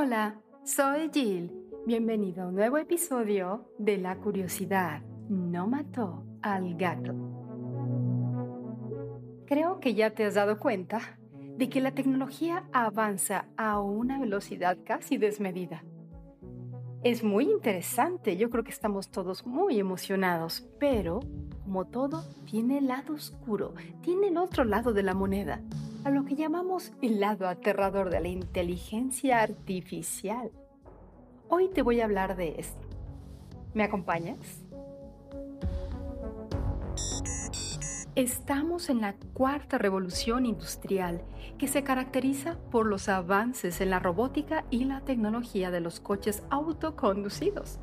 Hola, 0.00 0.36
soy 0.62 1.10
Jill. 1.12 1.50
Bienvenido 1.84 2.44
a 2.44 2.46
un 2.46 2.54
nuevo 2.54 2.78
episodio 2.78 3.68
de 3.78 3.98
La 3.98 4.16
curiosidad 4.18 5.02
no 5.28 5.66
mató 5.66 6.24
al 6.40 6.76
gato. 6.76 7.12
Creo 9.44 9.80
que 9.80 9.94
ya 9.94 10.10
te 10.10 10.24
has 10.24 10.34
dado 10.34 10.60
cuenta 10.60 11.00
de 11.32 11.68
que 11.68 11.80
la 11.80 11.90
tecnología 11.90 12.68
avanza 12.72 13.46
a 13.56 13.80
una 13.80 14.20
velocidad 14.20 14.78
casi 14.84 15.18
desmedida. 15.18 15.82
Es 17.02 17.24
muy 17.24 17.50
interesante, 17.50 18.36
yo 18.36 18.50
creo 18.50 18.62
que 18.62 18.70
estamos 18.70 19.10
todos 19.10 19.46
muy 19.46 19.80
emocionados, 19.80 20.64
pero 20.78 21.18
como 21.64 21.86
todo, 21.86 22.22
tiene 22.48 22.78
el 22.78 22.86
lado 22.86 23.14
oscuro, 23.14 23.74
tiene 24.02 24.28
el 24.28 24.36
otro 24.36 24.62
lado 24.62 24.92
de 24.92 25.02
la 25.02 25.14
moneda 25.14 25.60
a 26.04 26.10
lo 26.10 26.24
que 26.24 26.36
llamamos 26.36 26.92
el 27.02 27.20
lado 27.20 27.48
aterrador 27.48 28.10
de 28.10 28.20
la 28.20 28.28
inteligencia 28.28 29.40
artificial. 29.40 30.50
Hoy 31.48 31.68
te 31.68 31.82
voy 31.82 32.00
a 32.00 32.04
hablar 32.04 32.36
de 32.36 32.56
esto. 32.58 32.86
¿Me 33.74 33.82
acompañas? 33.84 34.64
Estamos 38.14 38.90
en 38.90 39.00
la 39.00 39.14
cuarta 39.32 39.78
revolución 39.78 40.44
industrial 40.44 41.22
que 41.56 41.68
se 41.68 41.84
caracteriza 41.84 42.58
por 42.70 42.86
los 42.86 43.08
avances 43.08 43.80
en 43.80 43.90
la 43.90 44.00
robótica 44.00 44.64
y 44.70 44.84
la 44.84 45.02
tecnología 45.02 45.70
de 45.70 45.80
los 45.80 46.00
coches 46.00 46.42
autoconducidos, 46.50 47.78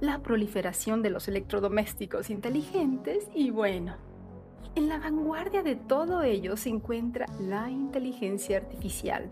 la 0.00 0.20
proliferación 0.20 1.02
de 1.02 1.10
los 1.10 1.26
electrodomésticos 1.26 2.30
inteligentes 2.30 3.28
y 3.34 3.50
bueno, 3.50 3.96
en 4.76 4.88
la 4.88 4.98
vanguardia 4.98 5.62
de 5.62 5.76
todo 5.76 6.22
ello 6.22 6.56
se 6.56 6.68
encuentra 6.68 7.26
la 7.40 7.70
inteligencia 7.70 8.56
artificial, 8.56 9.30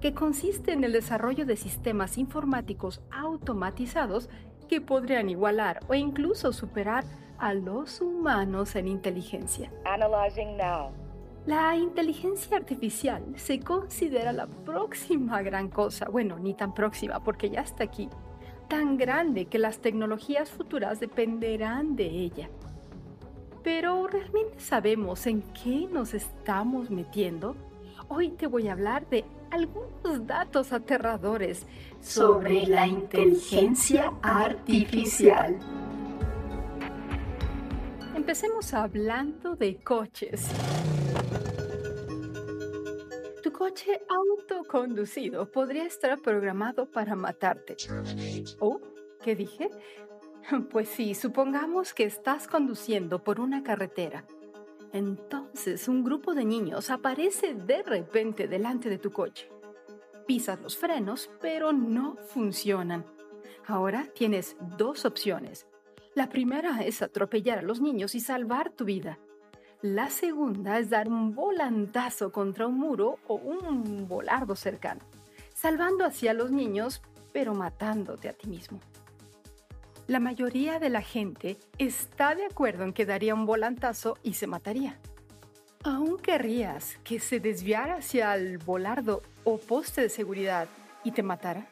que 0.00 0.14
consiste 0.14 0.72
en 0.72 0.84
el 0.84 0.92
desarrollo 0.92 1.44
de 1.44 1.56
sistemas 1.56 2.18
informáticos 2.18 3.02
automatizados 3.10 4.30
que 4.68 4.80
podrían 4.80 5.28
igualar 5.28 5.80
o 5.88 5.94
incluso 5.94 6.52
superar 6.52 7.04
a 7.38 7.54
los 7.54 8.00
humanos 8.00 8.76
en 8.76 8.88
inteligencia. 8.88 9.70
La 11.46 11.76
inteligencia 11.76 12.56
artificial 12.56 13.24
se 13.36 13.60
considera 13.60 14.32
la 14.32 14.46
próxima 14.46 15.40
gran 15.42 15.68
cosa, 15.68 16.06
bueno, 16.10 16.38
ni 16.38 16.54
tan 16.54 16.74
próxima 16.74 17.22
porque 17.22 17.48
ya 17.48 17.60
está 17.60 17.84
aquí, 17.84 18.08
tan 18.68 18.96
grande 18.98 19.46
que 19.46 19.58
las 19.58 19.78
tecnologías 19.78 20.50
futuras 20.50 21.00
dependerán 21.00 21.96
de 21.96 22.06
ella. 22.06 22.50
Pero 23.62 24.06
¿realmente 24.06 24.60
sabemos 24.60 25.26
en 25.26 25.42
qué 25.52 25.88
nos 25.90 26.14
estamos 26.14 26.90
metiendo? 26.90 27.56
Hoy 28.08 28.30
te 28.30 28.46
voy 28.46 28.68
a 28.68 28.72
hablar 28.72 29.08
de 29.08 29.24
algunos 29.50 30.26
datos 30.26 30.72
aterradores 30.72 31.66
sobre 32.00 32.66
la 32.66 32.86
inteligencia 32.86 34.12
artificial. 34.22 35.58
Empecemos 38.14 38.72
hablando 38.74 39.56
de 39.56 39.76
coches. 39.76 40.48
Tu 43.42 43.52
coche 43.52 44.00
autoconducido 44.08 45.50
podría 45.50 45.84
estar 45.84 46.18
programado 46.20 46.90
para 46.90 47.14
matarte. 47.16 47.76
¿Oh? 48.60 48.80
¿Qué 49.22 49.34
dije? 49.34 49.70
Pues 50.70 50.88
sí, 50.88 51.14
supongamos 51.14 51.94
que 51.94 52.04
estás 52.04 52.46
conduciendo 52.46 53.22
por 53.22 53.40
una 53.40 53.62
carretera. 53.62 54.24
Entonces 54.92 55.88
un 55.88 56.02
grupo 56.02 56.34
de 56.34 56.44
niños 56.44 56.90
aparece 56.90 57.54
de 57.54 57.82
repente 57.82 58.48
delante 58.48 58.88
de 58.88 58.98
tu 58.98 59.10
coche. 59.10 59.50
Pisas 60.26 60.60
los 60.60 60.76
frenos, 60.76 61.30
pero 61.40 61.72
no 61.72 62.16
funcionan. 62.16 63.04
Ahora 63.66 64.06
tienes 64.14 64.56
dos 64.76 65.04
opciones. 65.04 65.66
La 66.14 66.28
primera 66.28 66.80
es 66.80 67.02
atropellar 67.02 67.58
a 67.58 67.62
los 67.62 67.80
niños 67.80 68.14
y 68.14 68.20
salvar 68.20 68.70
tu 68.70 68.84
vida. 68.84 69.18
La 69.82 70.10
segunda 70.10 70.78
es 70.78 70.90
dar 70.90 71.08
un 71.08 71.34
volantazo 71.34 72.32
contra 72.32 72.66
un 72.66 72.78
muro 72.78 73.18
o 73.28 73.34
un 73.36 74.08
volardo 74.08 74.56
cercano, 74.56 75.02
salvando 75.54 76.04
así 76.04 76.26
a 76.26 76.34
los 76.34 76.50
niños, 76.50 77.00
pero 77.32 77.54
matándote 77.54 78.28
a 78.28 78.32
ti 78.32 78.48
mismo. 78.48 78.80
La 80.08 80.20
mayoría 80.20 80.78
de 80.78 80.88
la 80.88 81.02
gente 81.02 81.58
está 81.76 82.34
de 82.34 82.46
acuerdo 82.46 82.84
en 82.84 82.94
que 82.94 83.04
daría 83.04 83.34
un 83.34 83.44
volantazo 83.44 84.16
y 84.22 84.32
se 84.32 84.46
mataría. 84.46 84.98
¿Aún 85.84 86.16
querrías 86.16 86.96
que 87.04 87.20
se 87.20 87.40
desviara 87.40 87.96
hacia 87.96 88.34
el 88.34 88.56
volardo 88.56 89.22
o 89.44 89.58
poste 89.58 90.00
de 90.00 90.08
seguridad 90.08 90.66
y 91.04 91.12
te 91.12 91.22
matara? 91.22 91.68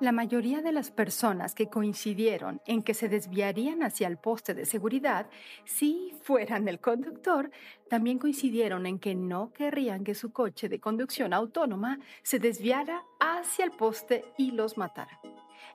La 0.00 0.12
mayoría 0.12 0.62
de 0.62 0.72
las 0.72 0.90
personas 0.90 1.54
que 1.54 1.68
coincidieron 1.68 2.62
en 2.64 2.82
que 2.82 2.94
se 2.94 3.10
desviarían 3.10 3.82
hacia 3.82 4.08
el 4.08 4.16
poste 4.16 4.54
de 4.54 4.64
seguridad 4.64 5.26
si 5.66 6.14
fueran 6.22 6.68
el 6.68 6.80
conductor, 6.80 7.50
también 7.90 8.18
coincidieron 8.18 8.86
en 8.86 8.98
que 8.98 9.14
no 9.14 9.52
querrían 9.52 10.04
que 10.04 10.14
su 10.14 10.32
coche 10.32 10.70
de 10.70 10.80
conducción 10.80 11.34
autónoma 11.34 11.98
se 12.22 12.38
desviara 12.38 13.04
hacia 13.20 13.66
el 13.66 13.72
poste 13.72 14.24
y 14.38 14.52
los 14.52 14.78
matara. 14.78 15.20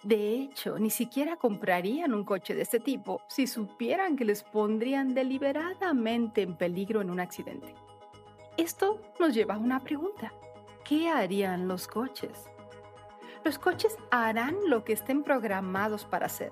De 0.02 0.34
hecho, 0.36 0.80
ni 0.80 0.90
siquiera 0.90 1.38
comprarían 1.38 2.14
un 2.14 2.24
coche 2.24 2.56
de 2.56 2.62
este 2.64 2.80
tipo 2.80 3.22
si 3.28 3.48
supieran 3.48 4.16
que 4.16 4.26
les 4.26 4.44
pondrían 4.44 5.14
deliberadamente 5.14 6.42
en 6.42 6.56
peligro 6.56 7.02
en 7.02 7.10
un 7.10 7.20
accidente. 7.20 7.76
Esto 8.58 9.00
nos 9.20 9.34
lleva 9.34 9.56
a 9.56 9.60
una 9.60 9.80
pregunta. 9.80 10.34
¿Qué 10.84 11.10
harían 11.10 11.68
los 11.68 11.88
coches? 11.88 12.50
Los 13.44 13.58
coches 13.60 13.98
harán 14.12 14.56
lo 14.68 14.84
que 14.84 14.94
estén 14.94 15.24
programados 15.24 16.06
para 16.06 16.28
hacer. 16.28 16.52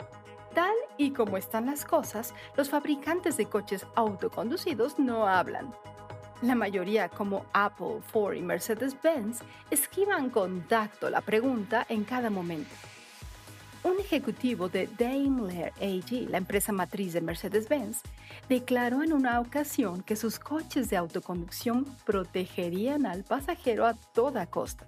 Tal 0.54 0.76
y 0.98 1.12
como 1.12 1.38
están 1.38 1.66
las 1.66 1.86
cosas, 1.86 2.34
los 2.58 2.70
fabricantes 2.70 3.38
de 3.38 3.46
coches 3.46 3.86
autoconducidos 3.96 5.00
no 5.00 5.28
hablan. 5.28 5.74
La 6.42 6.56
mayoría, 6.56 7.08
como 7.08 7.46
Apple, 7.54 8.02
Ford 8.02 8.36
y 8.36 8.42
Mercedes-Benz, 8.42 9.42
esquivan 9.70 10.30
con 10.30 10.68
tacto 10.68 11.10
la 11.10 11.22
pregunta 11.22 11.86
en 11.88 12.04
cada 12.04 12.30
momento. 12.30 12.74
Un 13.84 14.00
ejecutivo 14.00 14.70
de 14.70 14.88
Daimler 15.00 15.74
AG, 15.82 16.30
la 16.30 16.38
empresa 16.38 16.72
matriz 16.72 17.14
de 17.14 17.22
Mercedes-Benz, 17.22 18.02
declaró 18.48 19.02
en 19.02 19.12
una 19.12 19.40
ocasión 19.40 20.04
que 20.04 20.16
sus 20.16 20.38
coches 20.38 20.92
de 20.92 20.98
autoconducción 20.98 21.86
protegerían 22.06 23.08
al 23.08 23.24
pasajero 23.24 23.88
a 23.88 23.96
toda 23.96 24.46
costa. 24.46 24.88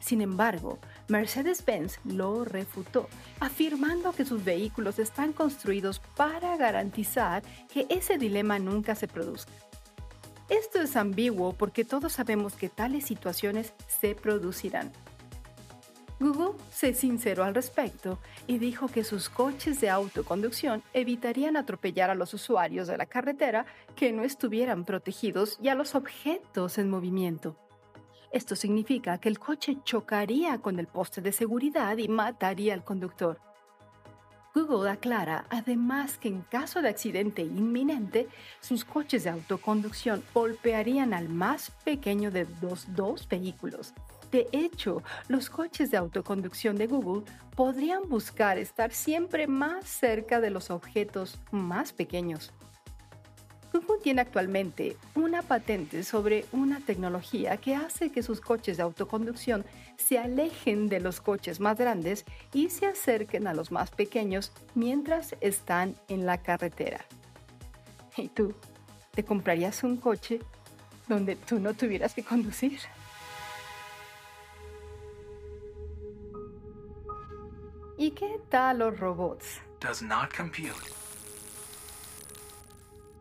Sin 0.00 0.20
embargo, 0.20 0.78
Mercedes-Benz 1.08 1.98
lo 2.04 2.44
refutó, 2.44 3.08
afirmando 3.38 4.12
que 4.12 4.26
sus 4.26 4.44
vehículos 4.44 4.98
están 4.98 5.32
construidos 5.32 6.00
para 6.14 6.58
garantizar 6.58 7.42
que 7.72 7.86
ese 7.88 8.18
dilema 8.18 8.58
nunca 8.58 8.94
se 8.94 9.08
produzca. 9.08 9.52
Esto 10.50 10.82
es 10.82 10.96
ambiguo 10.96 11.54
porque 11.54 11.84
todos 11.84 12.12
sabemos 12.12 12.54
que 12.54 12.68
tales 12.68 13.04
situaciones 13.06 13.72
se 14.00 14.14
producirán. 14.14 14.92
Google 16.20 16.52
se 16.70 16.92
sinceró 16.92 17.44
al 17.44 17.54
respecto 17.54 18.18
y 18.46 18.58
dijo 18.58 18.88
que 18.88 19.04
sus 19.04 19.30
coches 19.30 19.80
de 19.80 19.88
autoconducción 19.88 20.82
evitarían 20.92 21.56
atropellar 21.56 22.10
a 22.10 22.14
los 22.14 22.34
usuarios 22.34 22.88
de 22.88 22.98
la 22.98 23.06
carretera 23.06 23.64
que 23.96 24.12
no 24.12 24.22
estuvieran 24.22 24.84
protegidos 24.84 25.58
y 25.62 25.68
a 25.68 25.74
los 25.74 25.94
objetos 25.94 26.76
en 26.76 26.90
movimiento. 26.90 27.56
Esto 28.32 28.54
significa 28.54 29.16
que 29.16 29.30
el 29.30 29.38
coche 29.38 29.78
chocaría 29.82 30.58
con 30.58 30.78
el 30.78 30.88
poste 30.88 31.22
de 31.22 31.32
seguridad 31.32 31.96
y 31.96 32.08
mataría 32.08 32.74
al 32.74 32.84
conductor. 32.84 33.40
Google 34.54 34.90
aclara 34.90 35.46
además 35.48 36.18
que 36.18 36.28
en 36.28 36.42
caso 36.42 36.82
de 36.82 36.90
accidente 36.90 37.40
inminente, 37.40 38.28
sus 38.60 38.84
coches 38.84 39.24
de 39.24 39.30
autoconducción 39.30 40.22
golpearían 40.34 41.14
al 41.14 41.30
más 41.30 41.70
pequeño 41.82 42.30
de 42.30 42.46
los 42.60 42.94
dos 42.94 43.26
vehículos 43.26 43.94
de 44.32 44.48
hecho, 44.52 45.02
los 45.28 45.50
coches 45.50 45.90
de 45.90 45.96
autoconducción 45.96 46.76
de 46.76 46.86
Google 46.86 47.24
podrían 47.56 48.08
buscar 48.08 48.58
estar 48.58 48.92
siempre 48.92 49.46
más 49.46 49.86
cerca 49.88 50.40
de 50.40 50.50
los 50.50 50.70
objetos 50.70 51.38
más 51.50 51.92
pequeños. 51.92 52.52
Google 53.72 54.02
tiene 54.02 54.20
actualmente 54.20 54.96
una 55.14 55.42
patente 55.42 56.02
sobre 56.02 56.44
una 56.52 56.80
tecnología 56.80 57.56
que 57.56 57.74
hace 57.74 58.10
que 58.10 58.22
sus 58.22 58.40
coches 58.40 58.76
de 58.76 58.82
autoconducción 58.82 59.64
se 59.96 60.18
alejen 60.18 60.88
de 60.88 61.00
los 61.00 61.20
coches 61.20 61.60
más 61.60 61.78
grandes 61.78 62.24
y 62.52 62.70
se 62.70 62.86
acerquen 62.86 63.46
a 63.46 63.54
los 63.54 63.70
más 63.70 63.90
pequeños 63.90 64.52
mientras 64.74 65.36
están 65.40 65.94
en 66.08 66.26
la 66.26 66.38
carretera. 66.38 67.04
¿Y 68.16 68.28
tú? 68.28 68.54
¿Te 69.12 69.24
comprarías 69.24 69.84
un 69.84 69.96
coche 69.96 70.40
donde 71.08 71.36
tú 71.36 71.60
no 71.60 71.74
tuvieras 71.74 72.14
que 72.14 72.24
conducir? 72.24 72.80
¿Y 78.50 78.52
qué 78.52 78.56
tal 78.56 78.78
los 78.80 78.98
robots? 78.98 79.60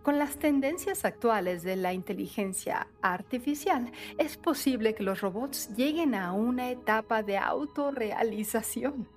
Con 0.01 0.17
las 0.17 0.39
tendencias 0.39 1.05
actuales 1.05 1.61
de 1.61 1.75
la 1.75 1.93
inteligencia 1.93 2.87
artificial, 3.03 3.91
es 4.17 4.37
posible 4.37 4.95
que 4.95 5.03
los 5.03 5.21
robots 5.21 5.69
lleguen 5.75 6.15
a 6.15 6.33
una 6.33 6.71
etapa 6.71 7.21
de 7.21 7.37
autorrealización. 7.37 9.07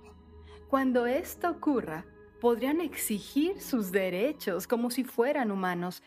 Cuando 0.69 1.07
esto 1.07 1.49
ocurra, 1.49 2.05
podrían 2.39 2.79
exigir 2.79 3.59
sus 3.59 3.91
derechos 3.91 4.67
como 4.67 4.91
si 4.91 5.03
fueran 5.03 5.49
humanos, 5.49 6.03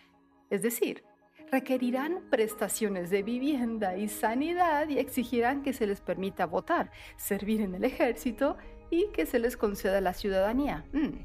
es 0.50 0.62
decir, 0.62 1.02
requerirán 1.50 2.22
prestaciones 2.30 3.10
de 3.10 3.24
vivienda 3.24 3.96
y 3.96 4.08
sanidad 4.08 4.88
y 4.88 5.00
exigirán 5.00 5.64
que 5.64 5.72
se 5.72 5.88
les 5.88 6.00
permita 6.00 6.46
votar, 6.46 6.92
servir 7.16 7.60
en 7.60 7.74
el 7.74 7.82
ejército 7.82 8.56
y 8.90 9.08
que 9.12 9.26
se 9.26 9.38
les 9.38 9.56
conceda 9.56 10.00
la 10.00 10.12
ciudadanía. 10.12 10.84
Mm. 10.92 11.18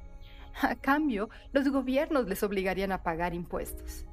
A 0.61 0.75
cambio, 0.75 1.29
los 1.53 1.69
gobiernos 1.69 2.27
les 2.27 2.43
obligarían 2.43 2.91
a 2.91 3.03
pagar 3.03 3.33
impuestos. 3.33 4.05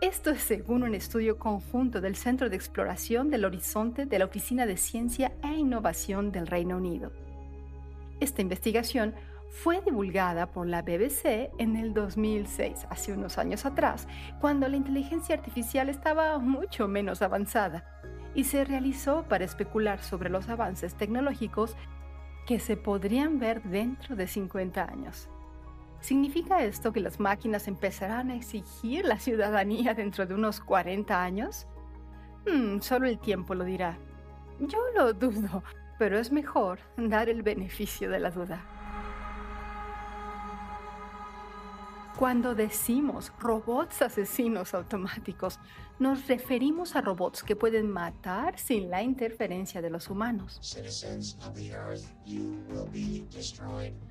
Esto 0.00 0.30
es 0.30 0.40
según 0.42 0.82
un 0.82 0.94
estudio 0.94 1.38
conjunto 1.38 2.00
del 2.00 2.16
Centro 2.16 2.48
de 2.48 2.56
Exploración 2.56 3.30
del 3.30 3.44
Horizonte 3.44 4.06
de 4.06 4.18
la 4.18 4.24
Oficina 4.24 4.64
de 4.64 4.78
Ciencia 4.78 5.32
e 5.42 5.48
Innovación 5.48 6.32
del 6.32 6.46
Reino 6.46 6.78
Unido. 6.78 7.12
Esta 8.18 8.40
investigación 8.40 9.14
fue 9.50 9.82
divulgada 9.82 10.46
por 10.52 10.66
la 10.66 10.80
BBC 10.82 11.50
en 11.58 11.76
el 11.76 11.92
2006, 11.92 12.86
hace 12.88 13.12
unos 13.12 13.36
años 13.36 13.66
atrás, 13.66 14.06
cuando 14.40 14.68
la 14.68 14.76
inteligencia 14.76 15.34
artificial 15.34 15.88
estaba 15.88 16.38
mucho 16.38 16.88
menos 16.88 17.20
avanzada, 17.20 17.84
y 18.34 18.44
se 18.44 18.64
realizó 18.64 19.24
para 19.24 19.44
especular 19.44 20.00
sobre 20.02 20.30
los 20.30 20.48
avances 20.48 20.94
tecnológicos 20.94 21.76
que 22.46 22.58
se 22.58 22.76
podrían 22.76 23.38
ver 23.38 23.62
dentro 23.62 24.16
de 24.16 24.26
50 24.26 24.82
años. 24.84 25.28
¿Significa 26.00 26.62
esto 26.64 26.92
que 26.92 27.00
las 27.00 27.20
máquinas 27.20 27.68
empezarán 27.68 28.30
a 28.30 28.36
exigir 28.36 29.04
la 29.04 29.18
ciudadanía 29.18 29.94
dentro 29.94 30.26
de 30.26 30.34
unos 30.34 30.60
40 30.60 31.22
años? 31.22 31.66
Hmm, 32.46 32.80
solo 32.80 33.06
el 33.06 33.18
tiempo 33.18 33.54
lo 33.54 33.64
dirá. 33.64 33.98
Yo 34.60 34.78
lo 34.96 35.12
dudo, 35.12 35.62
pero 35.98 36.18
es 36.18 36.32
mejor 36.32 36.78
dar 36.96 37.28
el 37.28 37.42
beneficio 37.42 38.10
de 38.10 38.20
la 38.20 38.30
duda. 38.30 38.79
Cuando 42.20 42.54
decimos 42.54 43.32
robots 43.40 44.02
asesinos 44.02 44.74
automáticos, 44.74 45.58
nos 45.98 46.28
referimos 46.28 46.94
a 46.94 47.00
robots 47.00 47.42
que 47.42 47.56
pueden 47.56 47.90
matar 47.90 48.58
sin 48.58 48.90
la 48.90 49.02
interferencia 49.02 49.80
de 49.80 49.88
los 49.88 50.10
humanos. 50.10 50.60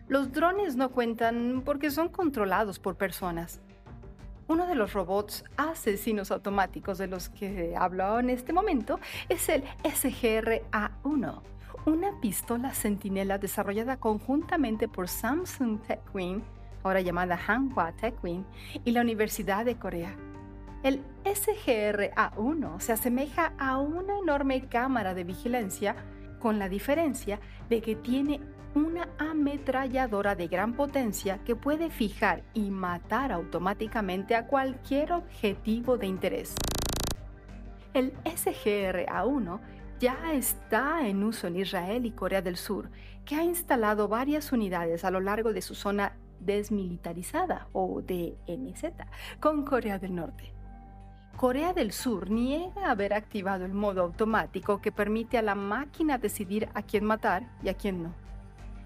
Los 0.07 0.31
drones 0.31 0.75
no 0.75 0.89
cuentan 0.89 1.61
porque 1.63 1.91
son 1.91 2.09
controlados 2.09 2.79
por 2.79 2.95
personas. 2.95 3.61
Uno 4.47 4.65
de 4.65 4.73
los 4.73 4.93
robots 4.93 5.43
asesinos 5.55 6.31
automáticos 6.31 6.97
de 6.97 7.05
los 7.05 7.29
que 7.29 7.75
hablo 7.77 8.19
en 8.19 8.31
este 8.31 8.53
momento 8.53 8.99
es 9.29 9.49
el 9.49 9.63
SGR-A1, 9.83 11.41
una 11.85 12.19
pistola 12.19 12.73
centinela 12.73 13.37
desarrollada 13.37 13.97
conjuntamente 13.99 14.87
por 14.87 15.07
Samsung 15.07 15.79
TechWin 15.83 16.41
ahora 16.83 17.01
llamada 17.01 17.39
Hanwha 17.47 17.91
Techwin, 17.93 18.45
y 18.85 18.91
la 18.91 19.01
Universidad 19.01 19.65
de 19.65 19.75
Corea. 19.75 20.15
El 20.83 21.01
SGR-A1 21.25 22.79
se 22.79 22.93
asemeja 22.93 23.53
a 23.57 23.77
una 23.79 24.17
enorme 24.17 24.67
cámara 24.67 25.13
de 25.13 25.25
vigilancia 25.25 25.95
con 26.39 26.57
la 26.57 26.69
diferencia 26.69 27.39
de 27.69 27.81
que 27.81 27.95
tiene 27.95 28.39
una 28.75 29.09
ametralladora 29.17 30.35
de 30.35 30.47
gran 30.47 30.73
potencia 30.73 31.39
que 31.43 31.55
puede 31.55 31.89
fijar 31.89 32.43
y 32.53 32.69
matar 32.69 33.31
automáticamente 33.31 34.35
a 34.35 34.47
cualquier 34.47 35.11
objetivo 35.11 35.97
de 35.97 36.07
interés. 36.07 36.55
El 37.93 38.13
SGR-A1 38.23 39.59
ya 39.99 40.33
está 40.33 41.07
en 41.07 41.23
uso 41.23 41.47
en 41.47 41.57
Israel 41.57 42.05
y 42.05 42.11
Corea 42.11 42.41
del 42.41 42.55
Sur, 42.55 42.89
que 43.25 43.35
ha 43.35 43.43
instalado 43.43 44.07
varias 44.07 44.51
unidades 44.53 45.03
a 45.03 45.11
lo 45.11 45.19
largo 45.19 45.51
de 45.51 45.61
su 45.61 45.75
zona 45.75 46.13
desmilitarizada 46.39 47.67
o 47.73 48.01
DMZ 48.01 48.93
con 49.39 49.63
Corea 49.63 49.99
del 49.99 50.15
Norte. 50.15 50.53
Corea 51.37 51.71
del 51.71 51.93
Sur 51.93 52.29
niega 52.29 52.91
haber 52.91 53.13
activado 53.13 53.63
el 53.63 53.73
modo 53.73 54.01
automático 54.01 54.81
que 54.81 54.91
permite 54.91 55.37
a 55.37 55.41
la 55.41 55.55
máquina 55.55 56.17
decidir 56.17 56.67
a 56.73 56.81
quién 56.81 57.05
matar 57.05 57.47
y 57.63 57.69
a 57.69 57.75
quién 57.75 58.03
no. 58.03 58.13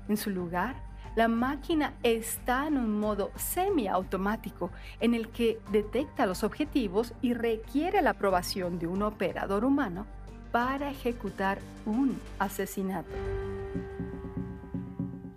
En 0.07 0.17
su 0.17 0.29
lugar, 0.29 0.75
la 1.15 1.27
máquina 1.27 1.94
está 2.03 2.67
en 2.67 2.77
un 2.77 3.00
modo 3.00 3.31
semiautomático 3.35 4.71
en 5.00 5.13
el 5.13 5.29
que 5.29 5.59
detecta 5.71 6.25
los 6.25 6.44
objetivos 6.44 7.13
y 7.21 7.33
requiere 7.33 8.01
la 8.01 8.11
aprobación 8.11 8.79
de 8.79 8.88
un 8.88 9.03
operador 9.03 9.63
humano 9.63 10.05
para 10.51 10.89
ejecutar 10.89 11.59
un 11.85 12.19
asesinato. 12.39 13.09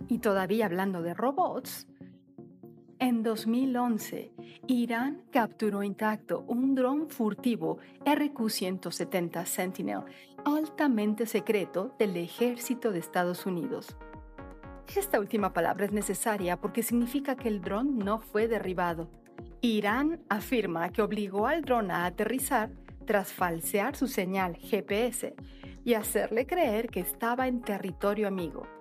Y 0.07 0.19
todavía 0.19 0.65
hablando 0.65 1.01
de 1.01 1.13
robots, 1.13 1.87
en 2.99 3.23
2011, 3.23 4.31
Irán 4.67 5.21
capturó 5.31 5.83
intacto 5.83 6.43
un 6.47 6.75
dron 6.75 7.09
furtivo 7.09 7.77
RQ-170 8.05 9.45
Sentinel 9.45 10.01
altamente 10.45 11.25
secreto 11.25 11.95
del 11.99 12.17
ejército 12.17 12.91
de 12.91 12.99
Estados 12.99 13.45
Unidos. 13.45 13.95
Esta 14.95 15.19
última 15.19 15.53
palabra 15.53 15.85
es 15.85 15.91
necesaria 15.91 16.57
porque 16.59 16.81
significa 16.81 17.35
que 17.35 17.49
el 17.49 17.61
dron 17.61 17.99
no 17.99 18.19
fue 18.19 18.47
derribado. 18.47 19.09
Irán 19.61 20.21
afirma 20.29 20.89
que 20.91 21.01
obligó 21.01 21.47
al 21.47 21.61
dron 21.61 21.91
a 21.91 22.05
aterrizar 22.05 22.71
tras 23.05 23.31
falsear 23.31 23.95
su 23.95 24.07
señal 24.07 24.55
GPS 24.55 25.35
y 25.83 25.93
hacerle 25.93 26.45
creer 26.45 26.89
que 26.89 26.99
estaba 26.99 27.47
en 27.47 27.61
territorio 27.61 28.27
amigo. 28.27 28.76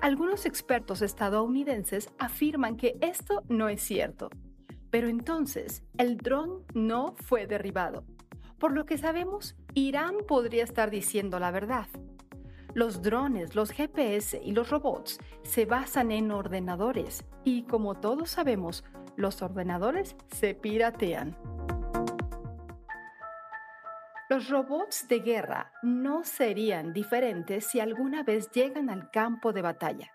Algunos 0.00 0.46
expertos 0.46 1.02
estadounidenses 1.02 2.08
afirman 2.18 2.76
que 2.76 2.96
esto 3.00 3.42
no 3.48 3.68
es 3.68 3.82
cierto, 3.82 4.30
pero 4.90 5.08
entonces 5.08 5.82
el 5.98 6.18
dron 6.18 6.62
no 6.72 7.16
fue 7.16 7.48
derribado. 7.48 8.04
Por 8.60 8.72
lo 8.72 8.86
que 8.86 8.96
sabemos, 8.96 9.56
Irán 9.74 10.14
podría 10.28 10.62
estar 10.62 10.90
diciendo 10.90 11.40
la 11.40 11.50
verdad. 11.50 11.88
Los 12.74 13.02
drones, 13.02 13.56
los 13.56 13.72
GPS 13.72 14.40
y 14.40 14.52
los 14.52 14.70
robots 14.70 15.18
se 15.42 15.66
basan 15.66 16.12
en 16.12 16.30
ordenadores 16.30 17.24
y 17.42 17.62
como 17.64 17.96
todos 17.96 18.30
sabemos, 18.30 18.84
los 19.16 19.42
ordenadores 19.42 20.14
se 20.30 20.54
piratean. 20.54 21.36
Los 24.30 24.50
robots 24.50 25.08
de 25.08 25.20
guerra 25.20 25.72
no 25.82 26.22
serían 26.22 26.92
diferentes 26.92 27.64
si 27.64 27.80
alguna 27.80 28.22
vez 28.22 28.50
llegan 28.50 28.90
al 28.90 29.10
campo 29.10 29.54
de 29.54 29.62
batalla. 29.62 30.12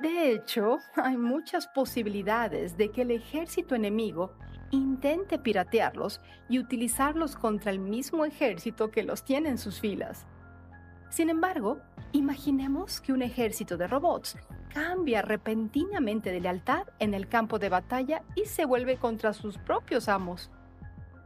De 0.00 0.30
hecho, 0.32 0.80
hay 0.96 1.16
muchas 1.16 1.66
posibilidades 1.68 2.76
de 2.76 2.90
que 2.90 3.02
el 3.02 3.12
ejército 3.12 3.74
enemigo 3.74 4.34
intente 4.70 5.38
piratearlos 5.38 6.20
y 6.50 6.58
utilizarlos 6.58 7.36
contra 7.36 7.70
el 7.70 7.78
mismo 7.78 8.26
ejército 8.26 8.90
que 8.90 9.02
los 9.02 9.24
tiene 9.24 9.48
en 9.48 9.56
sus 9.56 9.80
filas. 9.80 10.26
Sin 11.08 11.30
embargo, 11.30 11.80
imaginemos 12.12 13.00
que 13.00 13.14
un 13.14 13.22
ejército 13.22 13.78
de 13.78 13.86
robots 13.86 14.36
cambia 14.74 15.22
repentinamente 15.22 16.32
de 16.32 16.40
lealtad 16.40 16.86
en 16.98 17.14
el 17.14 17.28
campo 17.28 17.58
de 17.58 17.70
batalla 17.70 18.24
y 18.34 18.44
se 18.44 18.66
vuelve 18.66 18.98
contra 18.98 19.32
sus 19.32 19.56
propios 19.56 20.10
amos. 20.10 20.50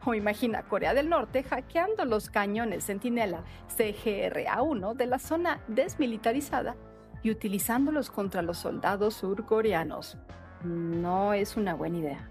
O 0.04 0.14
imagina 0.14 0.62
Corea 0.62 0.94
del 0.94 1.08
Norte 1.08 1.42
hackeando 1.42 2.04
los 2.04 2.30
cañones 2.30 2.86
Centinela 2.86 3.44
CGR-A1 3.76 4.94
de 4.94 5.06
la 5.06 5.18
zona 5.18 5.60
desmilitarizada 5.68 6.74
y 7.22 7.30
utilizándolos 7.30 8.10
contra 8.10 8.42
los 8.42 8.58
soldados 8.58 9.14
surcoreanos. 9.14 10.16
No 10.64 11.34
es 11.34 11.56
una 11.56 11.74
buena 11.74 11.98
idea. 11.98 12.28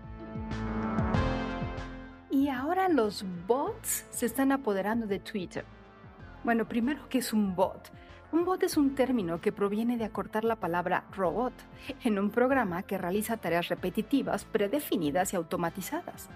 Y 2.31 2.47
ahora 2.49 2.89
los 2.89 3.25
bots 3.47 4.05
se 4.09 4.25
están 4.25 4.51
apoderando 4.51 5.07
de 5.07 5.19
Twitter. 5.19 5.65
Bueno, 6.43 6.67
primero, 6.67 7.01
¿qué 7.09 7.19
es 7.19 7.33
un 7.33 7.55
bot? 7.55 7.91
Un 8.31 8.45
bot 8.45 8.61
es 8.63 8.77
un 8.77 8.93
término 8.93 9.41
que 9.41 9.51
proviene 9.51 9.97
de 9.97 10.05
acortar 10.05 10.43
la 10.43 10.55
palabra 10.55 11.05
robot 11.15 11.53
en 12.03 12.19
un 12.19 12.29
programa 12.29 12.83
que 12.83 12.97
realiza 12.97 13.37
tareas 13.37 13.69
repetitivas, 13.69 14.45
predefinidas 14.45 15.33
y 15.33 15.35
automatizadas. 15.35 16.29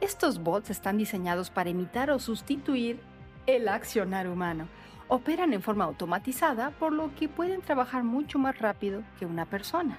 Estos 0.00 0.42
bots 0.42 0.70
están 0.70 0.96
diseñados 0.96 1.50
para 1.50 1.68
imitar 1.68 2.10
o 2.10 2.18
sustituir 2.18 3.00
el 3.46 3.68
accionar 3.68 4.28
humano. 4.28 4.66
Operan 5.08 5.52
en 5.52 5.60
forma 5.60 5.84
automatizada, 5.84 6.70
por 6.70 6.92
lo 6.92 7.14
que 7.14 7.28
pueden 7.28 7.60
trabajar 7.60 8.02
mucho 8.02 8.38
más 8.38 8.58
rápido 8.58 9.02
que 9.18 9.26
una 9.26 9.44
persona. 9.44 9.98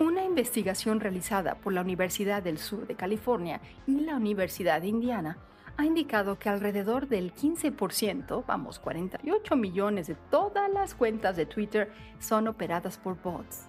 Una 0.00 0.24
investigación 0.24 0.98
realizada 0.98 1.54
por 1.54 1.72
la 1.72 1.82
Universidad 1.82 2.42
del 2.42 2.58
Sur 2.58 2.88
de 2.88 2.96
California 2.96 3.60
y 3.86 4.00
la 4.00 4.16
Universidad 4.16 4.80
de 4.80 4.88
Indiana 4.88 5.38
ha 5.76 5.84
indicado 5.84 6.40
que 6.40 6.48
alrededor 6.48 7.06
del 7.06 7.32
15%, 7.32 8.44
vamos, 8.44 8.80
48 8.80 9.54
millones 9.54 10.08
de 10.08 10.16
todas 10.30 10.68
las 10.72 10.96
cuentas 10.96 11.36
de 11.36 11.46
Twitter 11.46 11.92
son 12.18 12.48
operadas 12.48 12.98
por 12.98 13.22
bots. 13.22 13.67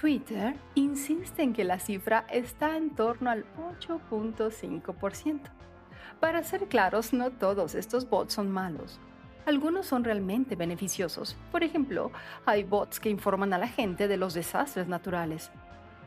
Twitter 0.00 0.54
insiste 0.76 1.42
en 1.42 1.52
que 1.52 1.64
la 1.64 1.80
cifra 1.80 2.24
está 2.30 2.76
en 2.76 2.90
torno 2.90 3.30
al 3.30 3.44
8.5%. 3.80 5.40
Para 6.20 6.44
ser 6.44 6.68
claros, 6.68 7.12
no 7.12 7.32
todos 7.32 7.74
estos 7.74 8.08
bots 8.08 8.34
son 8.34 8.48
malos. 8.48 9.00
Algunos 9.44 9.86
son 9.86 10.04
realmente 10.04 10.54
beneficiosos. 10.54 11.36
Por 11.50 11.64
ejemplo, 11.64 12.12
hay 12.46 12.62
bots 12.62 13.00
que 13.00 13.10
informan 13.10 13.52
a 13.52 13.58
la 13.58 13.66
gente 13.66 14.06
de 14.06 14.16
los 14.16 14.34
desastres 14.34 14.86
naturales. 14.86 15.50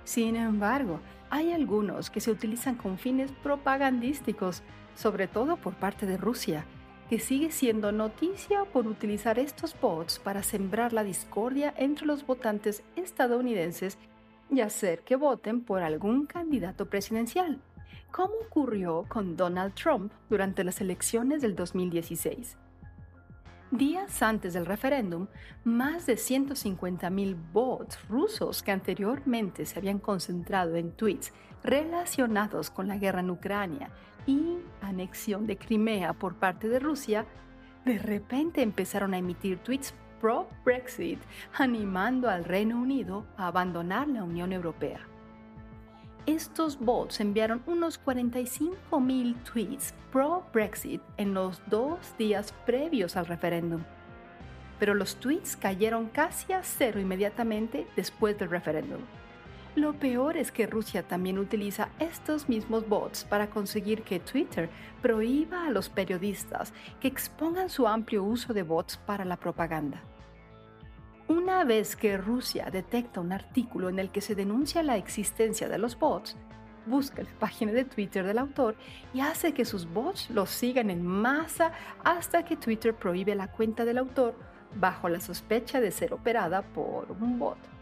Sin 0.05 0.37
embargo, 0.37 1.01
hay 1.29 1.51
algunos 1.51 2.09
que 2.09 2.21
se 2.21 2.31
utilizan 2.31 2.75
con 2.75 2.97
fines 2.97 3.31
propagandísticos, 3.43 4.63
sobre 4.95 5.27
todo 5.27 5.57
por 5.57 5.73
parte 5.73 6.05
de 6.05 6.15
Rusia, 6.15 6.65
que 7.11 7.19
sigue 7.19 7.51
siendo 7.51 7.91
noticia 7.91 8.63
por 8.63 8.87
utilizar 8.87 9.37
estos 9.37 9.75
bots 9.81 10.17
para 10.17 10.43
sembrar 10.43 10.93
la 10.93 11.03
discordia 11.03 11.73
entre 11.75 12.05
los 12.05 12.25
votantes 12.25 12.83
estadounidenses 12.95 13.97
y 14.49 14.61
hacer 14.61 15.01
que 15.01 15.17
voten 15.17 15.61
por 15.61 15.83
algún 15.83 16.25
candidato 16.25 16.89
presidencial 16.89 17.59
como 18.11 18.35
ocurrió 18.47 19.05
con 19.09 19.35
Donald 19.35 19.73
Trump 19.73 20.13
durante 20.29 20.63
las 20.63 20.79
elecciones 20.79 21.41
del 21.41 21.53
2016. 21.53 22.55
Días 23.71 24.21
antes 24.21 24.53
del 24.53 24.65
referéndum, 24.65 25.27
más 25.65 26.05
de 26.05 26.15
150.000 26.15 27.35
bots 27.51 28.07
rusos 28.07 28.63
que 28.63 28.71
anteriormente 28.71 29.65
se 29.65 29.79
habían 29.79 29.99
concentrado 29.99 30.77
en 30.77 30.93
tweets 30.93 31.33
relacionados 31.63 32.69
con 32.69 32.87
la 32.87 32.97
guerra 32.97 33.21
en 33.21 33.29
Ucrania 33.29 33.89
y 34.25 34.57
anexión 34.81 35.47
de 35.47 35.57
Crimea 35.57 36.13
por 36.13 36.35
parte 36.35 36.69
de 36.69 36.79
Rusia, 36.79 37.25
de 37.85 37.97
repente 37.97 38.61
empezaron 38.61 39.13
a 39.13 39.17
emitir 39.17 39.57
tweets 39.59 39.93
pro-Brexit, 40.19 41.19
animando 41.53 42.29
al 42.29 42.45
Reino 42.45 42.79
Unido 42.79 43.25
a 43.37 43.47
abandonar 43.47 44.07
la 44.07 44.23
Unión 44.23 44.53
Europea 44.53 45.07
estos 46.25 46.79
bots 46.79 47.19
enviaron 47.19 47.61
unos 47.65 47.99
45.000 48.03 49.35
tweets 49.43 49.93
pro-Brexit 50.11 51.01
en 51.17 51.33
los 51.33 51.61
dos 51.67 51.97
días 52.17 52.53
previos 52.65 53.15
al 53.15 53.25
referéndum. 53.25 53.81
Pero 54.79 54.93
los 54.93 55.15
tweets 55.15 55.55
cayeron 55.55 56.07
casi 56.09 56.53
a 56.53 56.63
cero 56.63 56.99
inmediatamente 56.99 57.87
después 57.95 58.37
del 58.37 58.49
referéndum. 58.49 59.01
Lo 59.75 59.93
peor 59.93 60.35
es 60.35 60.51
que 60.51 60.67
Rusia 60.67 61.03
también 61.03 61.39
utiliza 61.39 61.89
estos 61.97 62.49
mismos 62.49 62.89
bots 62.89 63.23
para 63.23 63.49
conseguir 63.49 64.01
que 64.01 64.19
Twitter 64.19 64.69
prohíba 65.01 65.65
a 65.65 65.69
los 65.69 65.87
periodistas 65.87 66.73
que 66.99 67.07
expongan 67.07 67.69
su 67.69 67.87
amplio 67.87 68.21
uso 68.23 68.53
de 68.53 68.63
bots 68.63 68.97
para 68.97 69.23
la 69.23 69.37
propaganda. 69.37 70.01
Una 71.29 71.63
vez 71.63 71.95
que 71.95 72.17
Rusia 72.17 72.69
detecta 72.69 73.21
un 73.21 73.31
artículo 73.31 73.87
en 73.87 73.99
el 73.99 74.11
que 74.11 74.19
se 74.19 74.35
denuncia 74.35 74.83
la 74.83 74.97
existencia 74.97 75.69
de 75.69 75.77
los 75.77 75.97
bots, 75.97 76.35
busca 76.85 77.23
la 77.23 77.39
página 77.39 77.71
de 77.71 77.85
Twitter 77.85 78.25
del 78.25 78.39
autor 78.39 78.75
y 79.13 79.21
hace 79.21 79.53
que 79.53 79.63
sus 79.63 79.85
bots 79.85 80.29
los 80.31 80.49
sigan 80.49 80.89
en 80.89 81.05
masa 81.05 81.71
hasta 82.03 82.43
que 82.43 82.57
Twitter 82.57 82.93
prohíbe 82.93 83.35
la 83.35 83.47
cuenta 83.47 83.85
del 83.85 83.99
autor 83.99 84.35
bajo 84.75 85.07
la 85.07 85.21
sospecha 85.21 85.79
de 85.79 85.91
ser 85.91 86.13
operada 86.13 86.61
por 86.61 87.09
un 87.09 87.39
bot. 87.39 87.80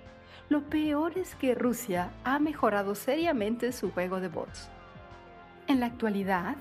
Lo 0.49 0.61
peor 0.63 1.15
es 1.17 1.35
que 1.35 1.53
Rusia 1.53 2.11
ha 2.23 2.39
mejorado 2.39 2.95
seriamente 2.95 3.71
su 3.71 3.91
juego 3.91 4.19
de 4.19 4.29
bots. 4.29 4.67
En 5.67 5.79
la 5.79 5.85
actualidad, 5.85 6.55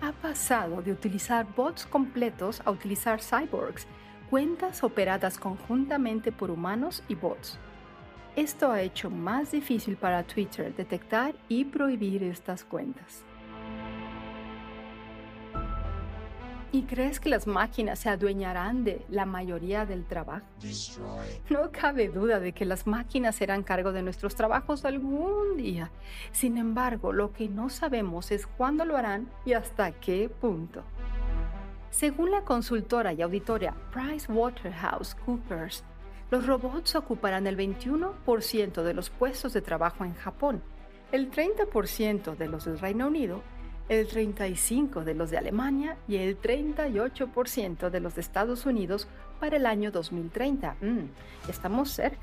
ha 0.00 0.12
pasado 0.12 0.80
de 0.80 0.92
utilizar 0.92 1.46
bots 1.54 1.84
completos 1.84 2.62
a 2.64 2.70
utilizar 2.70 3.20
cyborgs 3.20 3.86
cuentas 4.30 4.82
operadas 4.82 5.38
conjuntamente 5.38 6.32
por 6.32 6.50
humanos 6.50 7.02
y 7.06 7.14
bots. 7.14 7.58
Esto 8.34 8.72
ha 8.72 8.80
hecho 8.80 9.10
más 9.10 9.52
difícil 9.52 9.96
para 9.96 10.24
Twitter 10.24 10.74
detectar 10.74 11.34
y 11.48 11.66
prohibir 11.66 12.22
estas 12.22 12.64
cuentas. 12.64 13.22
¿Y 16.74 16.82
crees 16.82 17.20
que 17.20 17.28
las 17.28 17.46
máquinas 17.46 18.00
se 18.00 18.08
adueñarán 18.08 18.82
de 18.82 19.06
la 19.08 19.26
mayoría 19.26 19.86
del 19.86 20.04
trabajo? 20.04 20.44
No 21.48 21.70
cabe 21.70 22.08
duda 22.08 22.40
de 22.40 22.50
que 22.50 22.64
las 22.64 22.88
máquinas 22.88 23.36
serán 23.36 23.62
cargo 23.62 23.92
de 23.92 24.02
nuestros 24.02 24.34
trabajos 24.34 24.84
algún 24.84 25.56
día. 25.56 25.92
Sin 26.32 26.58
embargo, 26.58 27.12
lo 27.12 27.32
que 27.32 27.48
no 27.48 27.70
sabemos 27.70 28.32
es 28.32 28.48
cuándo 28.48 28.84
lo 28.84 28.96
harán 28.96 29.30
y 29.46 29.52
hasta 29.52 29.92
qué 29.92 30.28
punto. 30.28 30.82
Según 31.90 32.32
la 32.32 32.40
consultora 32.40 33.12
y 33.12 33.22
auditoria 33.22 33.72
PricewaterhouseCoopers, 33.92 35.84
los 36.32 36.44
robots 36.44 36.96
ocuparán 36.96 37.46
el 37.46 37.56
21% 37.56 38.82
de 38.82 38.94
los 38.94 39.10
puestos 39.10 39.52
de 39.52 39.62
trabajo 39.62 40.04
en 40.04 40.14
Japón, 40.14 40.60
el 41.12 41.30
30% 41.30 42.36
de 42.36 42.48
los 42.48 42.64
del 42.64 42.80
Reino 42.80 43.06
Unido, 43.06 43.44
el 43.88 44.08
35% 44.08 45.04
de 45.04 45.14
los 45.14 45.30
de 45.30 45.38
Alemania 45.38 45.96
y 46.08 46.16
el 46.16 46.40
38% 46.40 47.90
de 47.90 48.00
los 48.00 48.14
de 48.14 48.20
Estados 48.20 48.66
Unidos 48.66 49.08
para 49.40 49.56
el 49.56 49.66
año 49.66 49.90
2030. 49.90 50.76
Mm, 50.80 51.50
estamos 51.50 51.90
cerca. 51.90 52.22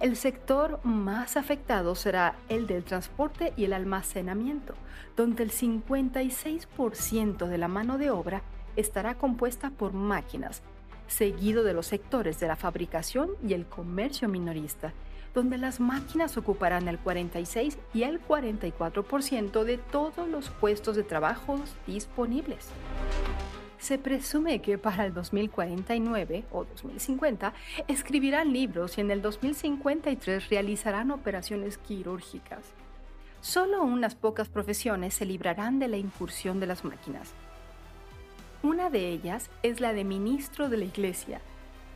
El 0.00 0.16
sector 0.16 0.80
más 0.82 1.36
afectado 1.36 1.94
será 1.94 2.34
el 2.48 2.66
del 2.66 2.82
transporte 2.82 3.52
y 3.56 3.64
el 3.64 3.72
almacenamiento, 3.72 4.74
donde 5.16 5.44
el 5.44 5.52
56% 5.52 7.46
de 7.46 7.58
la 7.58 7.68
mano 7.68 7.98
de 7.98 8.10
obra 8.10 8.42
estará 8.74 9.14
compuesta 9.14 9.70
por 9.70 9.92
máquinas, 9.92 10.62
seguido 11.06 11.62
de 11.62 11.74
los 11.74 11.86
sectores 11.86 12.40
de 12.40 12.48
la 12.48 12.56
fabricación 12.56 13.30
y 13.46 13.52
el 13.52 13.66
comercio 13.66 14.28
minorista, 14.28 14.92
donde 15.34 15.58
las 15.58 15.80
máquinas 15.80 16.36
ocuparán 16.36 16.88
el 16.88 16.98
46 16.98 17.78
y 17.94 18.02
el 18.02 18.20
44% 18.20 19.64
de 19.64 19.78
todos 19.78 20.28
los 20.28 20.50
puestos 20.50 20.96
de 20.96 21.02
trabajo 21.02 21.58
disponibles. 21.86 22.68
Se 23.78 23.98
presume 23.98 24.60
que 24.62 24.78
para 24.78 25.06
el 25.06 25.12
2049 25.12 26.44
o 26.52 26.64
2050 26.64 27.52
escribirán 27.88 28.52
libros 28.52 28.96
y 28.96 29.00
en 29.00 29.10
el 29.10 29.22
2053 29.22 30.50
realizarán 30.50 31.10
operaciones 31.10 31.78
quirúrgicas. 31.78 32.60
Solo 33.40 33.82
unas 33.82 34.14
pocas 34.14 34.48
profesiones 34.48 35.14
se 35.14 35.26
librarán 35.26 35.80
de 35.80 35.88
la 35.88 35.96
incursión 35.96 36.60
de 36.60 36.68
las 36.68 36.84
máquinas. 36.84 37.32
Una 38.62 38.88
de 38.88 39.08
ellas 39.08 39.50
es 39.64 39.80
la 39.80 39.92
de 39.92 40.04
ministro 40.04 40.68
de 40.68 40.76
la 40.76 40.84
iglesia, 40.84 41.40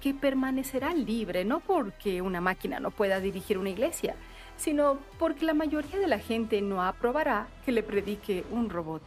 que 0.06 0.14
permanecerá 0.14 0.94
libre 0.94 1.44
no 1.44 1.58
porque 1.58 2.22
una 2.22 2.40
máquina 2.40 2.78
no 2.78 2.92
pueda 2.92 3.18
dirigir 3.18 3.58
una 3.58 3.70
iglesia, 3.70 4.14
sino 4.56 5.00
porque 5.18 5.44
la 5.44 5.52
mayoría 5.52 5.98
de 5.98 6.06
la 6.06 6.20
gente 6.20 6.62
no 6.62 6.80
aprobará 6.80 7.48
que 7.64 7.72
le 7.72 7.82
predique 7.82 8.44
un 8.52 8.70
robot. 8.70 9.02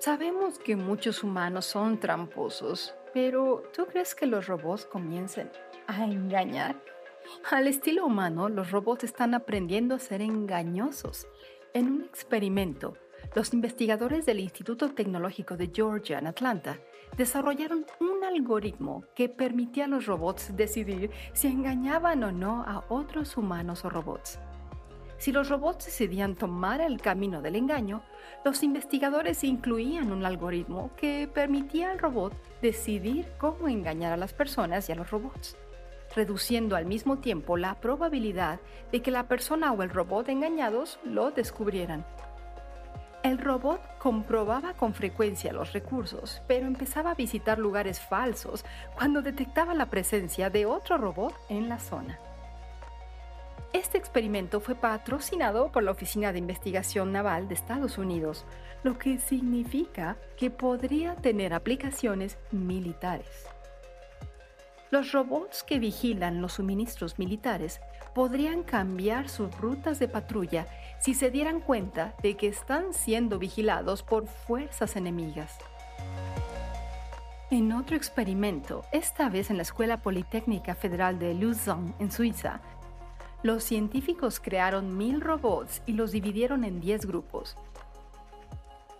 Sabemos 0.00 0.58
que 0.58 0.74
muchos 0.74 1.22
humanos 1.22 1.66
son 1.66 2.00
tramposos, 2.00 2.92
pero 3.12 3.62
¿tú 3.72 3.86
crees 3.86 4.16
que 4.16 4.26
los 4.26 4.48
robots 4.48 4.84
comiencen 4.84 5.48
a 5.86 6.04
engañar? 6.04 6.74
Al 7.52 7.68
estilo 7.68 8.04
humano, 8.04 8.48
los 8.48 8.72
robots 8.72 9.04
están 9.04 9.32
aprendiendo 9.32 9.94
a 9.94 10.00
ser 10.00 10.22
engañosos. 10.22 11.28
En 11.72 11.86
un 11.86 12.02
experimento, 12.02 12.96
los 13.36 13.54
investigadores 13.54 14.26
del 14.26 14.40
Instituto 14.40 14.90
Tecnológico 14.90 15.56
de 15.56 15.70
Georgia 15.72 16.18
en 16.18 16.26
Atlanta 16.26 16.80
desarrollaron 17.16 17.86
un 18.00 18.24
algoritmo 18.24 19.04
que 19.14 19.28
permitía 19.28 19.84
a 19.84 19.88
los 19.88 20.06
robots 20.06 20.56
decidir 20.56 21.10
si 21.32 21.48
engañaban 21.48 22.22
o 22.24 22.32
no 22.32 22.62
a 22.62 22.84
otros 22.88 23.36
humanos 23.36 23.84
o 23.84 23.90
robots. 23.90 24.38
Si 25.18 25.32
los 25.32 25.48
robots 25.48 25.86
decidían 25.86 26.34
tomar 26.34 26.80
el 26.80 27.00
camino 27.00 27.40
del 27.40 27.56
engaño, 27.56 28.02
los 28.44 28.62
investigadores 28.62 29.44
incluían 29.44 30.12
un 30.12 30.24
algoritmo 30.24 30.90
que 30.96 31.30
permitía 31.32 31.92
al 31.92 31.98
robot 31.98 32.34
decidir 32.60 33.28
cómo 33.38 33.68
engañar 33.68 34.12
a 34.12 34.16
las 34.16 34.34
personas 34.34 34.88
y 34.88 34.92
a 34.92 34.96
los 34.96 35.10
robots, 35.10 35.56
reduciendo 36.14 36.76
al 36.76 36.86
mismo 36.86 37.20
tiempo 37.20 37.56
la 37.56 37.80
probabilidad 37.80 38.60
de 38.92 39.02
que 39.02 39.10
la 39.10 39.28
persona 39.28 39.72
o 39.72 39.82
el 39.82 39.90
robot 39.90 40.28
engañados 40.28 40.98
lo 41.04 41.30
descubrieran. 41.30 42.04
El 43.22 43.38
robot 43.38 43.80
comprobaba 44.04 44.74
con 44.74 44.92
frecuencia 44.92 45.54
los 45.54 45.72
recursos, 45.72 46.42
pero 46.46 46.66
empezaba 46.66 47.12
a 47.12 47.14
visitar 47.14 47.58
lugares 47.58 48.00
falsos 48.00 48.62
cuando 48.94 49.22
detectaba 49.22 49.72
la 49.72 49.88
presencia 49.88 50.50
de 50.50 50.66
otro 50.66 50.98
robot 50.98 51.34
en 51.48 51.70
la 51.70 51.78
zona. 51.78 52.18
Este 53.72 53.96
experimento 53.96 54.60
fue 54.60 54.74
patrocinado 54.74 55.72
por 55.72 55.84
la 55.84 55.92
Oficina 55.92 56.34
de 56.34 56.38
Investigación 56.38 57.12
Naval 57.12 57.48
de 57.48 57.54
Estados 57.54 57.96
Unidos, 57.96 58.44
lo 58.82 58.98
que 58.98 59.18
significa 59.18 60.18
que 60.36 60.50
podría 60.50 61.16
tener 61.16 61.54
aplicaciones 61.54 62.36
militares. 62.52 63.53
Los 64.94 65.10
robots 65.10 65.64
que 65.64 65.80
vigilan 65.80 66.40
los 66.40 66.52
suministros 66.52 67.18
militares 67.18 67.80
podrían 68.14 68.62
cambiar 68.62 69.28
sus 69.28 69.52
rutas 69.58 69.98
de 69.98 70.06
patrulla 70.06 70.68
si 71.00 71.14
se 71.14 71.32
dieran 71.32 71.58
cuenta 71.58 72.14
de 72.22 72.36
que 72.36 72.46
están 72.46 72.94
siendo 72.94 73.40
vigilados 73.40 74.04
por 74.04 74.28
fuerzas 74.28 74.94
enemigas. 74.94 75.58
En 77.50 77.72
otro 77.72 77.96
experimento, 77.96 78.84
esta 78.92 79.28
vez 79.28 79.50
en 79.50 79.56
la 79.56 79.64
Escuela 79.64 80.00
Politécnica 80.00 80.76
Federal 80.76 81.18
de 81.18 81.34
Lausanne, 81.34 81.92
en 81.98 82.12
Suiza, 82.12 82.60
los 83.42 83.64
científicos 83.64 84.38
crearon 84.38 84.96
mil 84.96 85.20
robots 85.20 85.82
y 85.86 85.94
los 85.94 86.12
dividieron 86.12 86.62
en 86.62 86.80
10 86.80 87.06
grupos. 87.06 87.56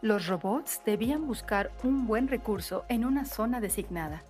Los 0.02 0.26
robots 0.26 0.82
debían 0.84 1.28
buscar 1.28 1.70
un 1.84 2.08
buen 2.08 2.26
recurso 2.26 2.84
en 2.88 3.04
una 3.04 3.24
zona 3.26 3.60
designada, 3.60 4.24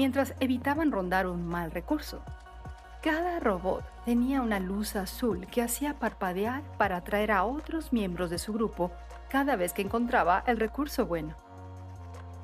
mientras 0.00 0.32
evitaban 0.40 0.92
rondar 0.92 1.26
un 1.26 1.46
mal 1.46 1.70
recurso. 1.70 2.22
Cada 3.02 3.38
robot 3.38 3.84
tenía 4.06 4.40
una 4.40 4.58
luz 4.58 4.96
azul 4.96 5.46
que 5.48 5.60
hacía 5.60 5.98
parpadear 5.98 6.62
para 6.78 6.96
atraer 6.96 7.30
a 7.32 7.44
otros 7.44 7.92
miembros 7.92 8.30
de 8.30 8.38
su 8.38 8.54
grupo 8.54 8.90
cada 9.28 9.56
vez 9.56 9.74
que 9.74 9.82
encontraba 9.82 10.42
el 10.46 10.58
recurso 10.58 11.04
bueno. 11.04 11.36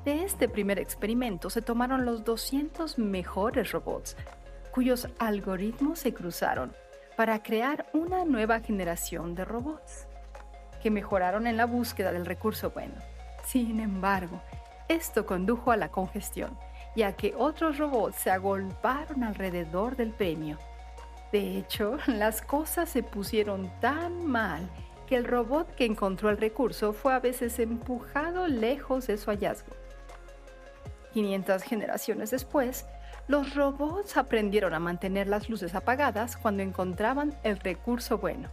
De 0.05 0.23
este 0.23 0.47
primer 0.47 0.77
experimento 0.77 1.49
se 1.49 1.63
tomaron 1.63 2.05
los 2.05 2.23
200 2.23 2.99
mejores 2.99 3.71
robots, 3.71 4.15
cuyos 4.71 5.07
algoritmos 5.17 5.97
se 5.97 6.13
cruzaron 6.13 6.73
para 7.15 7.41
crear 7.41 7.87
una 7.91 8.23
nueva 8.23 8.59
generación 8.59 9.33
de 9.33 9.45
robots, 9.45 10.05
que 10.83 10.91
mejoraron 10.91 11.47
en 11.47 11.57
la 11.57 11.65
búsqueda 11.65 12.11
del 12.11 12.27
recurso 12.27 12.69
bueno. 12.69 12.93
Sin 13.45 13.79
embargo, 13.79 14.43
esto 14.89 15.25
condujo 15.25 15.71
a 15.71 15.77
la 15.77 15.89
congestión, 15.89 16.55
ya 16.97 17.13
que 17.13 17.35
otros 17.37 17.77
robots 17.77 18.15
se 18.15 18.31
agolparon 18.31 19.23
alrededor 19.23 19.95
del 19.95 20.09
premio. 20.09 20.57
De 21.31 21.57
hecho, 21.57 21.97
las 22.07 22.41
cosas 22.41 22.89
se 22.89 23.03
pusieron 23.03 23.71
tan 23.79 24.25
mal 24.25 24.67
que 25.05 25.15
el 25.15 25.23
robot 25.23 25.75
que 25.75 25.85
encontró 25.85 26.31
el 26.31 26.37
recurso 26.37 26.93
fue 26.93 27.13
a 27.13 27.19
veces 27.19 27.59
empujado 27.59 28.47
lejos 28.47 29.05
de 29.05 29.17
su 29.17 29.29
hallazgo. 29.29 29.73
500 31.13 31.61
generaciones 31.61 32.31
después, 32.31 32.85
los 33.27 33.53
robots 33.53 34.17
aprendieron 34.17 34.73
a 34.73 34.79
mantener 34.79 35.27
las 35.27 35.49
luces 35.49 35.75
apagadas 35.75 36.35
cuando 36.35 36.63
encontraban 36.63 37.37
el 37.43 37.59
recurso 37.59 38.17
bueno. 38.17 38.49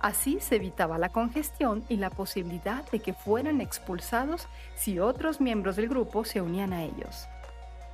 Así 0.00 0.40
se 0.40 0.56
evitaba 0.56 0.96
la 0.96 1.10
congestión 1.10 1.84
y 1.90 1.98
la 1.98 2.08
posibilidad 2.08 2.90
de 2.90 3.00
que 3.00 3.12
fueran 3.12 3.60
expulsados 3.60 4.48
si 4.74 4.98
otros 4.98 5.42
miembros 5.42 5.76
del 5.76 5.90
grupo 5.90 6.24
se 6.24 6.40
unían 6.40 6.72
a 6.72 6.84
ellos. 6.84 7.28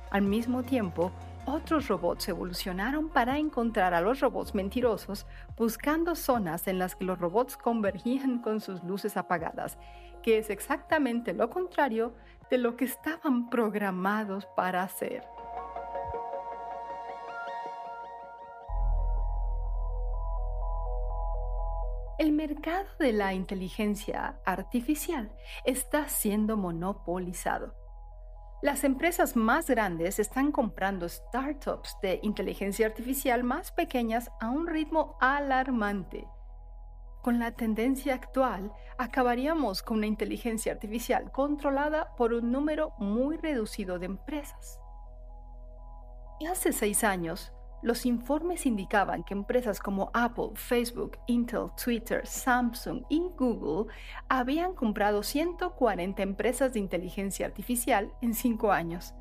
Al 0.09 0.21
mismo 0.21 0.63
tiempo, 0.63 1.11
otros 1.45 1.87
robots 1.87 2.27
evolucionaron 2.29 3.09
para 3.09 3.37
encontrar 3.37 3.93
a 3.93 4.01
los 4.01 4.19
robots 4.19 4.53
mentirosos 4.53 5.25
buscando 5.57 6.15
zonas 6.15 6.67
en 6.67 6.79
las 6.79 6.95
que 6.95 7.05
los 7.05 7.19
robots 7.19 7.57
convergían 7.57 8.41
con 8.41 8.59
sus 8.59 8.83
luces 8.83 9.17
apagadas, 9.17 9.77
que 10.23 10.37
es 10.37 10.49
exactamente 10.49 11.33
lo 11.33 11.49
contrario 11.49 12.13
de 12.49 12.57
lo 12.57 12.75
que 12.75 12.85
estaban 12.85 13.49
programados 13.49 14.45
para 14.55 14.83
hacer. 14.83 15.23
El 22.17 22.31
mercado 22.31 22.87
de 22.99 23.13
la 23.13 23.33
inteligencia 23.33 24.39
artificial 24.43 25.31
está 25.65 26.09
siendo 26.09 26.57
monopolizado. 26.57 27.86
Las 28.61 28.83
empresas 28.83 29.35
más 29.35 29.69
grandes 29.69 30.17
están 30.17 30.51
comprando 30.51 31.07
startups 31.07 31.95
de 32.01 32.19
inteligencia 32.23 32.87
artificial 32.87 33.43
más 33.43 33.71
pequeñas 33.71 34.31
a 34.39 34.49
un 34.49 34.65
ritmo 34.65 35.15
alarmante. 35.21 36.27
Con 37.21 37.37
la 37.37 37.51
tendencia 37.51 38.15
actual, 38.15 38.71
acabaríamos 38.97 39.83
con 39.83 39.97
una 39.97 40.07
inteligencia 40.07 40.71
artificial 40.71 41.31
controlada 41.31 42.15
por 42.15 42.33
un 42.33 42.51
número 42.51 42.93
muy 42.97 43.37
reducido 43.37 43.99
de 43.99 44.07
empresas. 44.07 44.79
Hace 46.49 46.73
seis 46.73 47.03
años, 47.03 47.53
los 47.81 48.05
informes 48.05 48.65
indicaban 48.65 49.23
que 49.23 49.33
empresas 49.33 49.79
como 49.79 50.09
Apple, 50.13 50.51
Facebook, 50.55 51.17
Intel, 51.27 51.69
Twitter, 51.81 52.25
Samsung 52.25 53.03
y 53.09 53.19
Google 53.37 53.93
habían 54.29 54.73
comprado 54.73 55.21
140 55.21 56.21
empresas 56.23 56.73
de 56.73 56.79
inteligencia 56.79 57.45
artificial 57.45 58.11
en 58.21 58.33
cinco 58.33 58.71
años. 58.71 59.13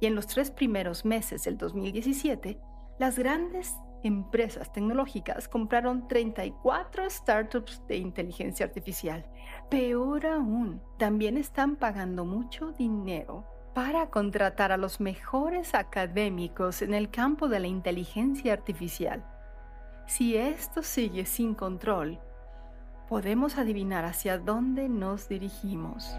Y 0.00 0.06
en 0.06 0.14
los 0.14 0.26
tres 0.26 0.50
primeros 0.50 1.04
meses 1.04 1.44
del 1.44 1.58
2017, 1.58 2.58
las 2.98 3.18
grandes 3.18 3.74
empresas 4.02 4.72
tecnológicas 4.72 5.48
compraron 5.48 6.08
34 6.08 7.10
startups 7.10 7.82
de 7.86 7.96
inteligencia 7.96 8.64
artificial. 8.64 9.26
Peor 9.68 10.26
aún, 10.26 10.80
también 10.98 11.36
están 11.36 11.76
pagando 11.76 12.24
mucho 12.24 12.72
dinero 12.72 13.57
para 13.78 14.10
contratar 14.10 14.72
a 14.72 14.76
los 14.76 14.98
mejores 14.98 15.72
académicos 15.76 16.82
en 16.82 16.94
el 16.94 17.10
campo 17.10 17.46
de 17.46 17.60
la 17.60 17.68
inteligencia 17.68 18.52
artificial. 18.52 19.24
Si 20.08 20.36
esto 20.36 20.82
sigue 20.82 21.24
sin 21.24 21.54
control, 21.54 22.18
podemos 23.08 23.56
adivinar 23.56 24.04
hacia 24.04 24.36
dónde 24.36 24.88
nos 24.88 25.28
dirigimos. 25.28 26.10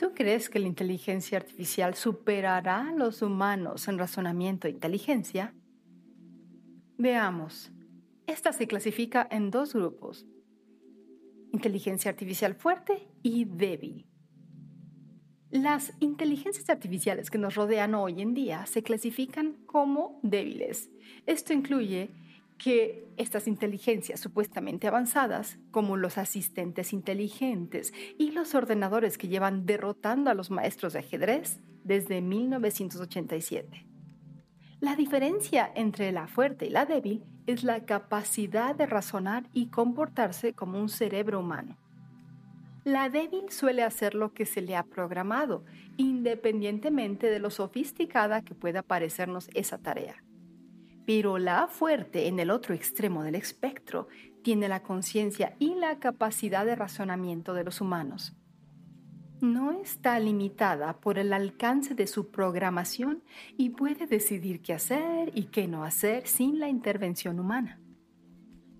¿Tú 0.00 0.12
crees 0.16 0.50
que 0.50 0.58
la 0.58 0.66
inteligencia 0.66 1.38
artificial 1.38 1.94
superará 1.94 2.88
a 2.88 2.92
los 2.92 3.22
humanos 3.22 3.86
en 3.86 3.96
razonamiento 3.96 4.66
e 4.66 4.72
inteligencia? 4.72 5.54
Veamos. 6.96 7.70
Esta 8.26 8.52
se 8.52 8.66
clasifica 8.66 9.28
en 9.30 9.52
dos 9.52 9.72
grupos 9.72 10.26
inteligencia 11.52 12.10
artificial 12.10 12.54
fuerte 12.54 13.08
y 13.22 13.44
débil. 13.44 14.06
Las 15.50 15.92
inteligencias 16.00 16.68
artificiales 16.68 17.30
que 17.30 17.38
nos 17.38 17.54
rodean 17.54 17.94
hoy 17.94 18.20
en 18.20 18.34
día 18.34 18.66
se 18.66 18.82
clasifican 18.82 19.54
como 19.64 20.20
débiles. 20.22 20.90
Esto 21.24 21.54
incluye 21.54 22.10
que 22.58 23.08
estas 23.16 23.46
inteligencias 23.46 24.20
supuestamente 24.20 24.88
avanzadas, 24.88 25.58
como 25.70 25.96
los 25.96 26.18
asistentes 26.18 26.92
inteligentes 26.92 27.94
y 28.18 28.32
los 28.32 28.54
ordenadores 28.54 29.16
que 29.16 29.28
llevan 29.28 29.64
derrotando 29.64 30.30
a 30.30 30.34
los 30.34 30.50
maestros 30.50 30.92
de 30.92 30.98
ajedrez 30.98 31.60
desde 31.84 32.20
1987. 32.20 33.86
La 34.80 34.96
diferencia 34.96 35.70
entre 35.74 36.12
la 36.12 36.26
fuerte 36.26 36.66
y 36.66 36.70
la 36.70 36.84
débil 36.84 37.24
es 37.48 37.64
la 37.64 37.86
capacidad 37.86 38.74
de 38.74 38.84
razonar 38.84 39.48
y 39.54 39.68
comportarse 39.68 40.52
como 40.52 40.78
un 40.78 40.90
cerebro 40.90 41.40
humano. 41.40 41.78
La 42.84 43.08
débil 43.08 43.50
suele 43.50 43.82
hacer 43.82 44.14
lo 44.14 44.34
que 44.34 44.44
se 44.44 44.60
le 44.60 44.76
ha 44.76 44.82
programado, 44.82 45.64
independientemente 45.96 47.30
de 47.30 47.38
lo 47.38 47.48
sofisticada 47.48 48.42
que 48.42 48.54
pueda 48.54 48.82
parecernos 48.82 49.48
esa 49.54 49.78
tarea. 49.78 50.22
Pero 51.06 51.38
la 51.38 51.68
fuerte, 51.68 52.28
en 52.28 52.38
el 52.38 52.50
otro 52.50 52.74
extremo 52.74 53.22
del 53.22 53.34
espectro, 53.34 54.08
tiene 54.42 54.68
la 54.68 54.82
conciencia 54.82 55.56
y 55.58 55.74
la 55.74 55.98
capacidad 55.98 56.66
de 56.66 56.76
razonamiento 56.76 57.54
de 57.54 57.64
los 57.64 57.80
humanos 57.80 58.37
no 59.40 59.72
está 59.72 60.18
limitada 60.18 60.94
por 61.00 61.18
el 61.18 61.32
alcance 61.32 61.94
de 61.94 62.06
su 62.06 62.30
programación 62.30 63.22
y 63.56 63.70
puede 63.70 64.06
decidir 64.06 64.60
qué 64.60 64.74
hacer 64.74 65.30
y 65.34 65.44
qué 65.44 65.68
no 65.68 65.84
hacer 65.84 66.26
sin 66.26 66.58
la 66.58 66.68
intervención 66.68 67.38
humana. 67.38 67.80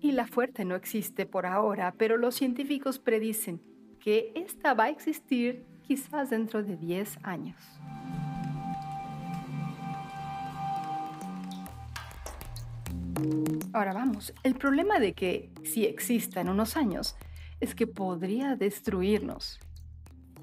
Y 0.01 0.13
la 0.13 0.27
fuerte 0.27 0.65
no 0.65 0.75
existe 0.75 1.25
por 1.25 1.45
ahora, 1.45 1.93
pero 1.97 2.17
los 2.17 2.35
científicos 2.35 2.99
predicen 2.99 3.61
que 3.99 4.31
esta 4.35 4.73
va 4.73 4.85
a 4.85 4.89
existir 4.89 5.65
quizás 5.81 6.29
dentro 6.29 6.63
de 6.63 6.77
10 6.77 7.19
años. 7.23 7.61
Ahora 13.73 13.93
vamos, 13.93 14.33
el 14.43 14.55
problema 14.55 14.99
de 14.99 15.13
que 15.13 15.51
si 15.63 15.85
exista 15.85 16.39
en 16.39 16.49
unos 16.49 16.77
años 16.77 17.17
es 17.59 17.75
que 17.75 17.87
podría 17.87 18.55
destruirnos 18.55 19.59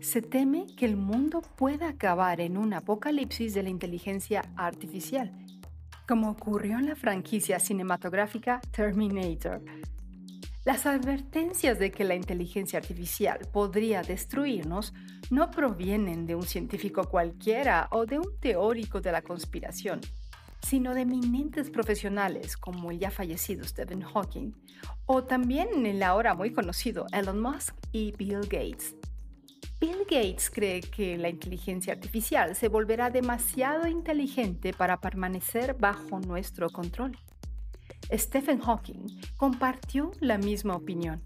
se 0.06 0.22
teme 0.22 0.66
que 0.76 0.86
el 0.86 0.96
mundo 0.96 1.42
pueda 1.42 1.88
acabar 1.88 2.40
en 2.40 2.56
un 2.56 2.72
apocalipsis 2.74 3.54
de 3.54 3.64
la 3.64 3.70
inteligencia 3.70 4.44
artificial, 4.54 5.32
como 6.06 6.30
ocurrió 6.30 6.78
en 6.78 6.86
la 6.86 6.94
franquicia 6.94 7.58
cinematográfica 7.58 8.60
Terminator. 8.70 9.64
Las 10.64 10.86
advertencias 10.86 11.80
de 11.80 11.90
que 11.90 12.04
la 12.04 12.14
inteligencia 12.14 12.78
artificial 12.78 13.48
podría 13.52 14.02
destruirnos 14.02 14.94
no 15.30 15.50
provienen 15.50 16.24
de 16.24 16.36
un 16.36 16.44
científico 16.44 17.02
cualquiera 17.08 17.88
o 17.90 18.06
de 18.06 18.20
un 18.20 18.38
teórico 18.38 19.00
de 19.00 19.10
la 19.10 19.22
conspiración, 19.22 20.00
sino 20.62 20.94
de 20.94 21.00
eminentes 21.00 21.68
profesionales 21.68 22.56
como 22.56 22.92
el 22.92 23.00
ya 23.00 23.10
fallecido 23.10 23.64
Stephen 23.64 24.02
Hawking 24.02 24.52
o 25.06 25.24
también 25.24 25.84
el 25.84 26.00
ahora 26.04 26.34
muy 26.34 26.52
conocido 26.52 27.06
Elon 27.12 27.40
Musk 27.40 27.74
y 27.90 28.12
Bill 28.12 28.42
Gates. 28.42 28.95
Bill 29.78 30.06
Gates 30.08 30.50
cree 30.50 30.80
que 30.80 31.18
la 31.18 31.28
inteligencia 31.28 31.92
artificial 31.92 32.56
se 32.56 32.68
volverá 32.68 33.10
demasiado 33.10 33.86
inteligente 33.86 34.72
para 34.72 35.00
permanecer 35.00 35.74
bajo 35.74 36.18
nuestro 36.20 36.70
control. 36.70 37.18
Stephen 38.10 38.60
Hawking 38.60 39.06
compartió 39.36 40.12
la 40.20 40.38
misma 40.38 40.76
opinión. 40.76 41.22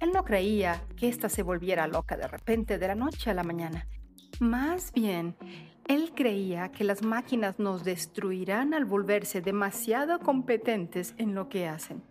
Él 0.00 0.12
no 0.12 0.24
creía 0.24 0.80
que 0.96 1.08
ésta 1.08 1.28
se 1.28 1.42
volviera 1.42 1.88
loca 1.88 2.16
de 2.16 2.28
repente 2.28 2.78
de 2.78 2.86
la 2.86 2.94
noche 2.94 3.30
a 3.30 3.34
la 3.34 3.42
mañana. 3.42 3.88
Más 4.38 4.92
bien, 4.92 5.34
él 5.88 6.12
creía 6.14 6.70
que 6.70 6.84
las 6.84 7.02
máquinas 7.02 7.58
nos 7.58 7.82
destruirán 7.82 8.74
al 8.74 8.84
volverse 8.84 9.40
demasiado 9.40 10.20
competentes 10.20 11.14
en 11.16 11.34
lo 11.34 11.48
que 11.48 11.66
hacen. 11.66 12.02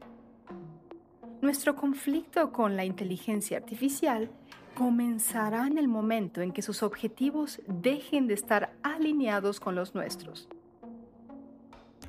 Nuestro 1.42 1.76
conflicto 1.76 2.52
con 2.52 2.76
la 2.76 2.84
inteligencia 2.84 3.58
artificial 3.58 4.32
comenzará 4.76 5.66
en 5.68 5.78
el 5.78 5.88
momento 5.88 6.42
en 6.42 6.52
que 6.52 6.62
sus 6.62 6.84
objetivos 6.84 7.62
dejen 7.68 8.28
de 8.28 8.34
estar 8.36 8.74
alineados 8.84 9.60
con 9.60 9.74
los 9.74 9.96
nuestros. 9.96 10.48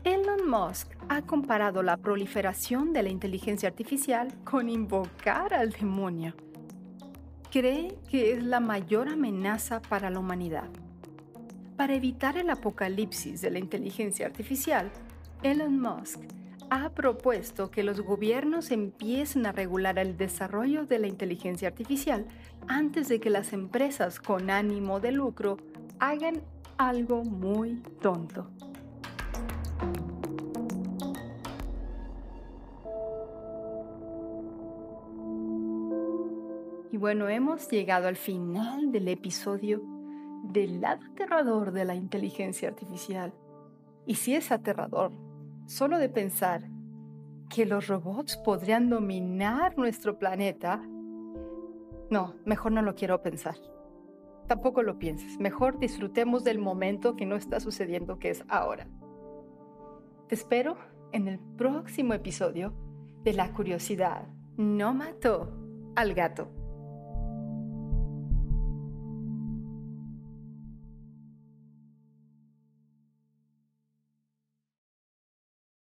Elon 0.04 0.48
Musk 0.48 0.92
ha 1.08 1.22
comparado 1.22 1.82
la 1.82 1.96
proliferación 1.96 2.92
de 2.92 3.02
la 3.02 3.08
inteligencia 3.08 3.68
artificial 3.68 4.32
con 4.44 4.68
invocar 4.68 5.54
al 5.54 5.70
demonio. 5.70 6.34
Cree 7.50 7.96
que 8.10 8.32
es 8.32 8.42
la 8.42 8.60
mayor 8.60 9.08
amenaza 9.08 9.80
para 9.80 10.10
la 10.10 10.18
humanidad. 10.18 10.68
Para 11.76 11.94
evitar 11.94 12.36
el 12.36 12.50
apocalipsis 12.50 13.40
de 13.40 13.50
la 13.50 13.58
inteligencia 13.58 14.26
artificial, 14.26 14.90
Elon 15.42 15.80
Musk 15.80 16.20
ha 16.70 16.90
propuesto 16.90 17.70
que 17.70 17.82
los 17.82 18.00
gobiernos 18.00 18.70
empiecen 18.70 19.46
a 19.46 19.52
regular 19.52 19.98
el 19.98 20.16
desarrollo 20.16 20.86
de 20.86 20.98
la 20.98 21.06
inteligencia 21.06 21.68
artificial 21.68 22.26
antes 22.68 23.08
de 23.08 23.20
que 23.20 23.30
las 23.30 23.52
empresas 23.52 24.20
con 24.20 24.50
ánimo 24.50 25.00
de 25.00 25.12
lucro 25.12 25.58
hagan 25.98 26.42
algo 26.78 27.24
muy 27.24 27.82
tonto. 28.00 28.50
Y 36.90 36.98
bueno, 36.98 37.28
hemos 37.28 37.68
llegado 37.70 38.08
al 38.08 38.16
final 38.16 38.90
del 38.90 39.08
episodio 39.08 39.82
del 40.44 40.80
lado 40.80 41.04
aterrador 41.12 41.72
de 41.72 41.84
la 41.84 41.94
inteligencia 41.94 42.68
artificial. 42.68 43.34
Y 44.06 44.14
si 44.14 44.34
es 44.34 44.50
aterrador, 44.50 45.12
solo 45.66 45.98
de 45.98 46.08
pensar 46.08 46.68
que 47.48 47.66
los 47.66 47.88
robots 47.88 48.36
podrían 48.36 48.88
dominar 48.88 49.76
nuestro 49.76 50.18
planeta, 50.18 50.82
no, 52.10 52.34
mejor 52.44 52.72
no 52.72 52.82
lo 52.82 52.94
quiero 52.94 53.22
pensar. 53.22 53.56
Tampoco 54.46 54.82
lo 54.82 54.98
pienses. 54.98 55.38
Mejor 55.40 55.78
disfrutemos 55.78 56.44
del 56.44 56.58
momento 56.58 57.16
que 57.16 57.26
no 57.26 57.36
está 57.36 57.58
sucediendo, 57.58 58.18
que 58.18 58.30
es 58.30 58.44
ahora. 58.48 58.86
Te 60.28 60.34
espero 60.34 60.76
en 61.12 61.28
el 61.28 61.38
próximo 61.38 62.14
episodio 62.14 62.72
de 63.24 63.32
La 63.32 63.52
curiosidad 63.52 64.28
no 64.56 64.94
mató 64.94 65.52
al 65.96 66.14
gato. 66.14 66.48